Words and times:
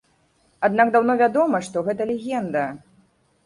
Аднак 0.67 0.87
даўно 0.95 1.13
вядома, 1.21 1.63
што 1.69 1.87
гэта 1.91 2.11
легенда. 2.15 2.69